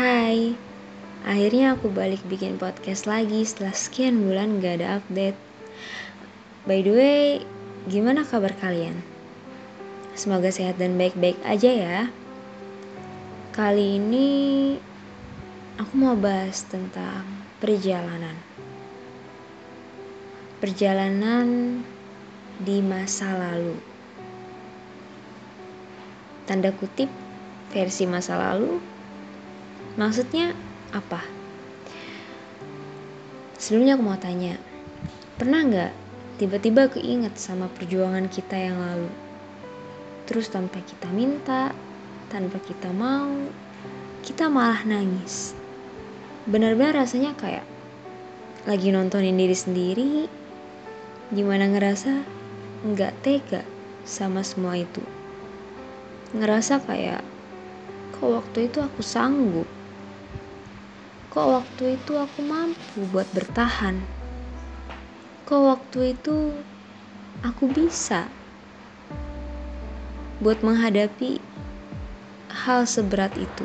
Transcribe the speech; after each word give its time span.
Hai, 0.00 0.56
akhirnya 1.28 1.76
aku 1.76 1.92
balik 1.92 2.24
bikin 2.24 2.56
podcast 2.56 3.04
lagi 3.04 3.44
setelah 3.44 3.76
sekian 3.76 4.24
bulan 4.24 4.56
gak 4.56 4.80
ada 4.80 4.96
update. 4.96 5.36
By 6.64 6.80
the 6.80 6.92
way, 6.96 7.24
gimana 7.84 8.24
kabar 8.24 8.56
kalian? 8.56 8.96
Semoga 10.16 10.48
sehat 10.48 10.80
dan 10.80 10.96
baik-baik 10.96 11.36
aja 11.44 11.68
ya. 11.68 12.00
Kali 13.52 14.00
ini 14.00 14.28
aku 15.76 15.92
mau 15.92 16.16
bahas 16.16 16.64
tentang 16.64 17.28
perjalanan. 17.60 18.40
Perjalanan 20.64 21.76
di 22.56 22.80
masa 22.80 23.36
lalu. 23.36 23.76
Tanda 26.48 26.72
kutip 26.72 27.12
versi 27.68 28.08
masa 28.08 28.40
lalu 28.40 28.99
Maksudnya 29.98 30.54
apa? 30.94 31.18
Sebelumnya 33.58 33.98
aku 33.98 34.04
mau 34.06 34.16
tanya, 34.16 34.54
pernah 35.34 35.66
nggak 35.66 35.92
tiba-tiba 36.38 36.86
keinget 36.94 37.34
sama 37.34 37.66
perjuangan 37.74 38.30
kita 38.30 38.54
yang 38.54 38.78
lalu? 38.78 39.10
Terus 40.30 40.46
tanpa 40.46 40.78
kita 40.86 41.10
minta, 41.10 41.74
tanpa 42.30 42.62
kita 42.62 42.86
mau, 42.94 43.50
kita 44.22 44.46
malah 44.46 44.78
nangis. 44.86 45.58
Benar-benar 46.46 47.02
rasanya 47.02 47.34
kayak 47.34 47.66
lagi 48.70 48.94
nontonin 48.94 49.34
diri 49.34 49.56
sendiri, 49.58 50.12
gimana 51.34 51.66
ngerasa 51.66 52.22
nggak 52.86 53.26
tega 53.26 53.66
sama 54.06 54.46
semua 54.46 54.78
itu. 54.78 55.02
Ngerasa 56.30 56.78
kayak 56.86 57.26
kok 58.14 58.30
waktu 58.38 58.70
itu 58.70 58.78
aku 58.78 59.02
sanggup 59.02 59.66
Kok 61.30 61.46
waktu 61.46 61.94
itu 61.94 62.18
aku 62.18 62.42
mampu 62.42 63.06
buat 63.14 63.30
bertahan? 63.30 64.02
Kok 65.46 65.62
waktu 65.62 66.18
itu 66.18 66.58
aku 67.46 67.70
bisa 67.70 68.26
buat 70.42 70.58
menghadapi 70.66 71.38
hal 72.50 72.82
seberat 72.82 73.30
itu? 73.38 73.62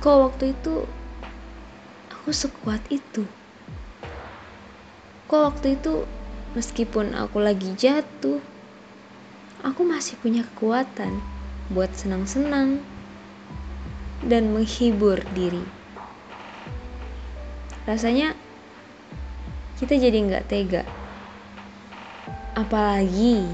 Kok 0.00 0.16
waktu 0.32 0.56
itu 0.56 0.88
aku 2.08 2.32
sekuat 2.32 2.88
itu? 2.88 3.28
Kok 5.28 5.40
waktu 5.44 5.76
itu 5.76 6.08
meskipun 6.56 7.20
aku 7.20 7.36
lagi 7.36 7.68
jatuh, 7.76 8.40
aku 9.60 9.84
masih 9.84 10.16
punya 10.24 10.48
kekuatan 10.56 11.20
buat 11.68 11.92
senang-senang 11.92 12.80
dan 14.24 14.56
menghibur 14.56 15.20
diri 15.36 15.79
rasanya 17.90 18.38
kita 19.82 19.98
jadi 19.98 20.14
nggak 20.14 20.46
tega. 20.46 20.86
Apalagi 22.54 23.50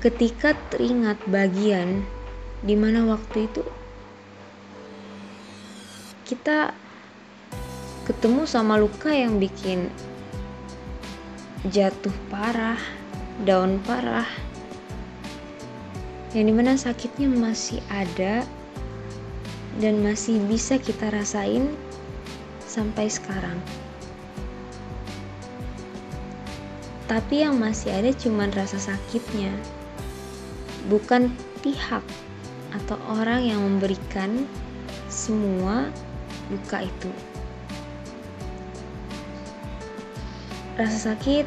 ketika 0.00 0.56
teringat 0.72 1.20
bagian 1.28 2.00
di 2.64 2.72
mana 2.72 3.04
waktu 3.04 3.44
itu 3.44 3.60
kita 6.24 6.72
ketemu 8.08 8.48
sama 8.48 8.80
luka 8.80 9.12
yang 9.12 9.36
bikin 9.36 9.92
jatuh 11.68 12.14
parah, 12.32 12.80
daun 13.44 13.76
parah, 13.84 14.26
yang 16.32 16.48
di 16.48 16.54
mana 16.56 16.74
sakitnya 16.74 17.28
masih 17.28 17.84
ada 17.92 18.42
dan 19.80 20.04
masih 20.04 20.42
bisa 20.44 20.76
kita 20.76 21.08
rasain 21.08 21.72
sampai 22.66 23.08
sekarang. 23.08 23.56
Tapi 27.08 27.44
yang 27.44 27.60
masih 27.60 27.92
ada 27.92 28.08
cuma 28.16 28.48
rasa 28.48 28.80
sakitnya, 28.80 29.52
bukan 30.88 31.28
pihak 31.60 32.00
atau 32.72 32.96
orang 33.12 33.44
yang 33.44 33.60
memberikan 33.60 34.48
semua 35.12 35.92
luka 36.48 36.84
itu. 36.84 37.12
Rasa 40.80 41.12
sakit 41.12 41.44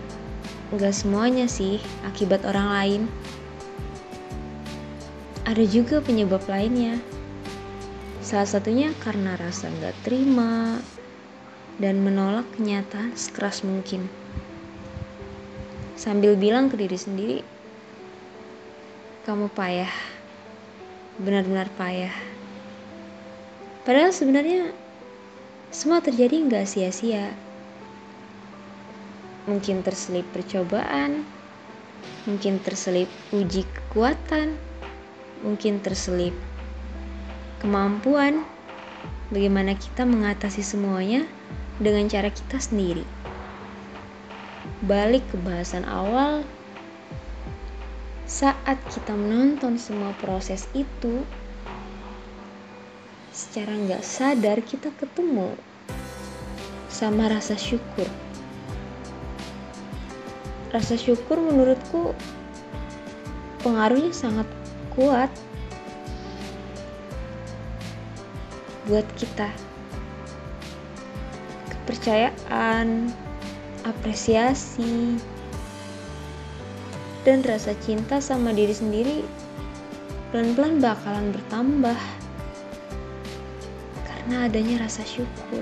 gak 0.77 0.93
semuanya 0.93 1.49
sih 1.49 1.81
akibat 2.05 2.45
orang 2.45 2.69
lain. 2.69 3.01
Ada 5.49 5.65
juga 5.65 5.97
penyebab 5.97 6.45
lainnya. 6.45 7.01
Salah 8.25 8.49
satunya 8.49 8.89
karena 9.05 9.37
rasa 9.37 9.69
nggak 9.69 10.01
terima 10.01 10.81
dan 11.77 12.01
menolak 12.01 12.49
kenyataan 12.57 13.13
sekeras 13.13 13.61
mungkin. 13.61 14.09
Sambil 15.93 16.33
bilang 16.33 16.73
ke 16.73 16.73
diri 16.73 16.97
sendiri, 16.97 17.39
kamu 19.29 19.45
payah, 19.53 19.93
benar-benar 21.21 21.69
payah. 21.77 22.09
Padahal 23.85 24.09
sebenarnya 24.09 24.73
semua 25.69 26.01
terjadi 26.01 26.49
nggak 26.49 26.65
sia-sia. 26.65 27.29
Mungkin 29.45 29.85
terselip 29.85 30.25
percobaan, 30.33 31.21
mungkin 32.25 32.57
terselip 32.65 33.05
uji 33.29 33.69
kekuatan, 33.69 34.57
mungkin 35.45 35.77
terselip 35.85 36.33
kemampuan 37.65 38.45
bagaimana 39.33 39.73
kita 39.73 40.05
mengatasi 40.05 40.61
semuanya 40.61 41.25
dengan 41.81 42.05
cara 42.05 42.29
kita 42.29 42.61
sendiri. 42.61 43.01
Balik 44.85 45.25
ke 45.33 45.41
bahasan 45.41 45.81
awal, 45.89 46.45
saat 48.29 48.77
kita 48.93 49.17
menonton 49.17 49.81
semua 49.81 50.13
proses 50.21 50.69
itu, 50.77 51.25
secara 53.33 53.73
nggak 53.73 54.05
sadar 54.05 54.61
kita 54.61 54.93
ketemu 55.01 55.57
sama 56.93 57.33
rasa 57.33 57.57
syukur. 57.57 58.05
Rasa 60.69 61.01
syukur 61.01 61.41
menurutku 61.41 62.13
pengaruhnya 63.65 64.13
sangat 64.13 64.45
kuat 64.93 65.33
buat 68.85 69.05
kita. 69.17 69.49
Kepercayaan 71.69 73.09
apresiasi 73.85 75.21
dan 77.25 77.41
rasa 77.41 77.73
cinta 77.81 78.21
sama 78.21 78.53
diri 78.53 78.73
sendiri 78.73 79.25
pelan-pelan 80.29 80.81
bakalan 80.81 81.33
bertambah 81.33 81.99
karena 84.05 84.49
adanya 84.49 84.85
rasa 84.85 85.01
syukur. 85.05 85.61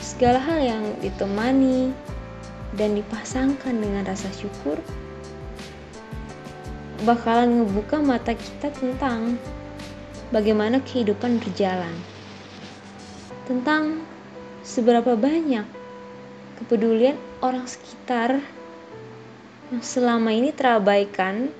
Segala 0.00 0.40
hal 0.40 0.60
yang 0.64 0.84
ditemani 1.04 1.92
dan 2.76 2.96
dipasangkan 2.96 3.76
dengan 3.76 4.04
rasa 4.04 4.28
syukur 4.32 4.80
bakalan 7.04 7.60
ngebuka 7.60 8.00
mata 8.00 8.32
kita 8.32 8.72
tentang 8.72 9.36
bagaimana 10.34 10.82
kehidupan 10.82 11.38
berjalan, 11.38 11.94
tentang 13.46 14.02
seberapa 14.66 15.14
banyak 15.14 15.66
kepedulian 16.58 17.14
orang 17.44 17.68
sekitar 17.68 18.42
yang 19.70 19.82
selama 19.82 20.34
ini 20.34 20.50
terabaikan 20.50 21.50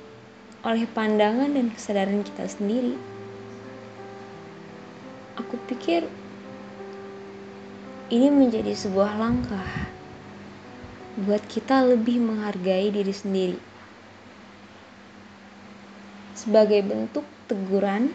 oleh 0.67 0.87
pandangan 0.91 1.51
dan 1.53 1.71
kesadaran 1.71 2.27
kita 2.27 2.51
sendiri. 2.51 2.99
Aku 5.39 5.55
pikir 5.71 6.09
ini 8.11 8.31
menjadi 8.31 8.75
sebuah 8.75 9.19
langkah 9.19 9.67
buat 11.17 11.43
kita 11.49 11.87
lebih 11.87 12.21
menghargai 12.21 12.93
diri 12.93 13.15
sendiri 13.15 13.61
sebagai 16.37 16.85
bentuk 16.85 17.25
teguran 17.49 18.13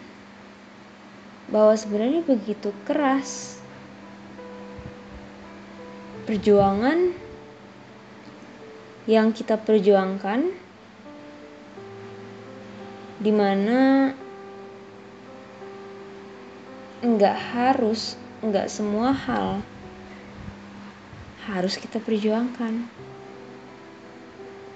bahwa 1.52 1.76
sebenarnya 1.76 2.24
begitu 2.24 2.72
keras 2.88 3.60
perjuangan 6.24 7.12
yang 9.04 9.36
kita 9.36 9.60
perjuangkan 9.60 10.48
di 13.20 13.32
mana 13.34 14.10
nggak 17.02 17.38
harus 17.54 18.16
nggak 18.42 18.66
semua 18.66 19.12
hal 19.14 19.62
harus 21.46 21.74
kita 21.74 21.98
perjuangkan. 21.98 22.86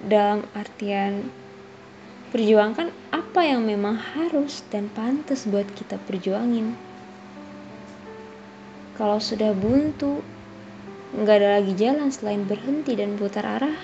Dalam 0.03 0.43
artian 0.53 1.31
perjuangkan 2.27 2.91
apa 3.15 3.41
yang 3.47 3.63
memang 3.63 3.95
harus 3.95 4.59
dan 4.67 4.91
pantas 4.91 5.47
buat 5.47 5.63
kita 5.71 5.95
perjuangin. 6.03 6.75
Kalau 8.97 9.21
sudah 9.21 9.53
buntu, 9.53 10.19
nggak 11.15 11.37
ada 11.39 11.49
lagi 11.61 11.73
jalan 11.77 12.09
selain 12.09 12.43
berhenti 12.43 12.97
dan 12.97 13.15
putar 13.15 13.45
arah. 13.45 13.79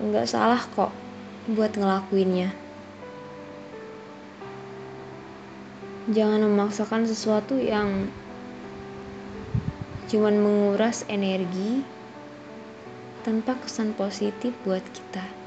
Nggak 0.00 0.30
salah 0.30 0.62
kok 0.72 0.94
buat 1.50 1.74
ngelakuinnya. 1.76 2.54
Jangan 6.10 6.40
memaksakan 6.46 7.04
sesuatu 7.04 7.60
yang 7.60 8.08
cuman 10.08 10.42
menguras 10.42 11.04
energi 11.06 11.86
tanpa 13.22 13.54
kesan 13.62 13.92
positif 13.94 14.50
buat 14.64 14.82
kita. 14.90 15.39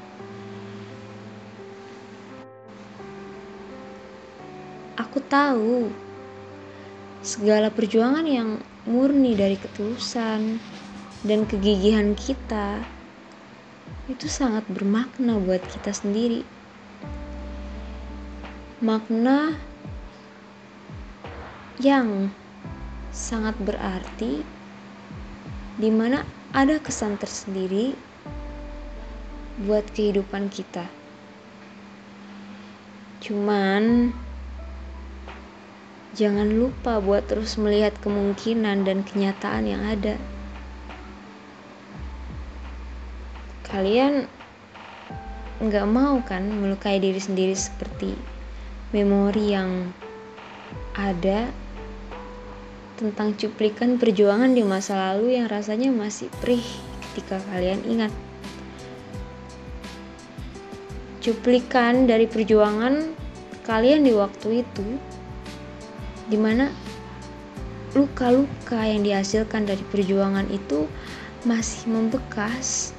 Aku 5.14 5.22
tahu 5.30 5.94
segala 7.22 7.70
perjuangan 7.70 8.26
yang 8.26 8.58
murni 8.82 9.38
dari 9.38 9.54
ketulusan 9.54 10.58
dan 11.22 11.46
kegigihan 11.46 12.18
kita 12.18 12.82
itu 14.10 14.26
sangat 14.26 14.66
bermakna 14.66 15.38
buat 15.38 15.62
kita 15.70 15.94
sendiri. 15.94 16.42
Makna 18.82 19.54
yang 21.78 22.34
sangat 23.14 23.54
berarti 23.62 24.42
di 25.78 25.90
mana 25.94 26.26
ada 26.50 26.82
kesan 26.82 27.22
tersendiri 27.22 27.94
buat 29.62 29.86
kehidupan 29.94 30.50
kita. 30.50 30.90
Cuman 33.22 34.10
jangan 36.14 36.46
lupa 36.46 37.02
buat 37.02 37.26
terus 37.26 37.58
melihat 37.58 37.92
kemungkinan 37.98 38.86
dan 38.86 39.02
kenyataan 39.02 39.66
yang 39.66 39.82
ada. 39.82 40.14
Kalian 43.66 44.30
nggak 45.58 45.86
mau 45.90 46.22
kan 46.22 46.46
melukai 46.46 47.02
diri 47.02 47.18
sendiri 47.18 47.54
seperti 47.58 48.14
memori 48.94 49.54
yang 49.54 49.90
ada 50.94 51.50
tentang 52.94 53.34
cuplikan 53.34 53.98
perjuangan 53.98 54.54
di 54.54 54.62
masa 54.62 54.94
lalu 54.94 55.34
yang 55.34 55.50
rasanya 55.50 55.90
masih 55.90 56.30
perih 56.38 56.62
ketika 57.10 57.42
kalian 57.50 57.82
ingat. 57.90 58.14
Cuplikan 61.18 62.06
dari 62.06 62.30
perjuangan 62.30 63.10
kalian 63.66 64.06
di 64.06 64.12
waktu 64.14 64.62
itu, 64.62 64.86
di 66.28 66.38
mana 66.40 66.72
luka-luka 67.94 68.82
yang 68.82 69.06
dihasilkan 69.06 69.68
dari 69.68 69.82
perjuangan 69.88 70.50
itu 70.50 70.90
masih 71.46 71.86
membekas. 71.88 72.90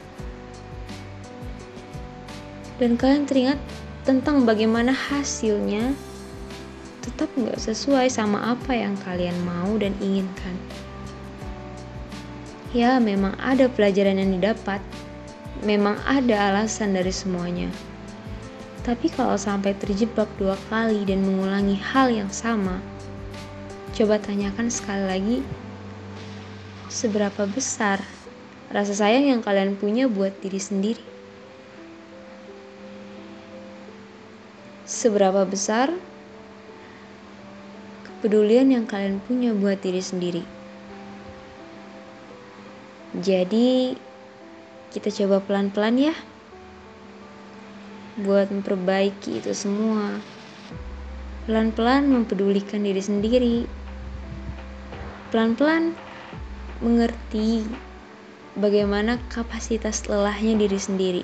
Dan 2.80 2.96
kalian 2.96 3.28
teringat 3.28 3.60
tentang 4.06 4.46
bagaimana 4.46 4.92
hasilnya 4.94 5.96
tetap 7.04 7.30
nggak 7.38 7.62
sesuai 7.62 8.10
sama 8.10 8.56
apa 8.56 8.74
yang 8.74 8.98
kalian 9.06 9.36
mau 9.46 9.76
dan 9.78 9.94
inginkan. 10.02 10.56
Ya, 12.76 13.00
memang 13.00 13.40
ada 13.40 13.72
pelajaran 13.72 14.20
yang 14.20 14.36
didapat, 14.36 14.84
memang 15.64 15.96
ada 16.04 16.52
alasan 16.52 16.92
dari 16.92 17.14
semuanya. 17.14 17.72
Tapi 18.84 19.08
kalau 19.10 19.40
sampai 19.40 19.74
terjebak 19.80 20.28
dua 20.36 20.60
kali 20.68 21.08
dan 21.08 21.24
mengulangi 21.24 21.80
hal 21.80 22.12
yang 22.12 22.28
sama, 22.30 22.84
coba 23.96 24.20
tanyakan 24.20 24.68
sekali 24.68 25.08
lagi, 25.08 25.38
seberapa 26.92 27.48
besar 27.48 28.04
rasa 28.68 28.92
sayang 28.92 29.32
yang 29.32 29.40
kalian 29.40 29.80
punya 29.80 30.12
buat 30.12 30.36
diri 30.44 30.60
sendiri? 30.60 31.00
Seberapa 34.84 35.48
besar 35.48 35.96
kepedulian 38.04 38.68
yang 38.68 38.84
kalian 38.84 39.24
punya 39.24 39.56
buat 39.56 39.80
diri 39.80 40.04
sendiri. 40.04 40.44
Jadi, 43.16 43.96
kita 44.92 45.08
coba 45.24 45.40
pelan-pelan 45.40 46.12
ya, 46.12 46.16
buat 48.20 48.52
memperbaiki 48.52 49.40
itu 49.40 49.56
semua. 49.56 50.20
Pelan-pelan 51.48 52.12
mempedulikan 52.12 52.84
diri 52.84 53.00
sendiri, 53.00 53.85
pelan-pelan 55.36 55.92
mengerti 56.80 57.68
bagaimana 58.56 59.20
kapasitas 59.28 60.08
lelahnya 60.08 60.56
diri 60.56 60.80
sendiri, 60.80 61.24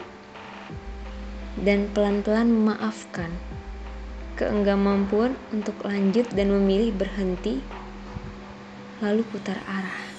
dan 1.64 1.88
pelan-pelan 1.96 2.52
memaafkan 2.52 3.32
keenggamampuan 4.36 5.40
untuk 5.56 5.80
lanjut 5.88 6.28
dan 6.36 6.52
memilih 6.52 6.92
berhenti, 6.92 7.64
lalu 9.00 9.24
putar 9.32 9.64
arah. 9.64 10.11